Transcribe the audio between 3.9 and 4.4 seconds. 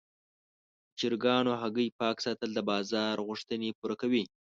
کوي.